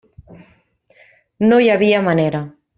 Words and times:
No 1.53 1.61
hi 1.67 1.71
havia 1.77 2.03
manera. 2.11 2.45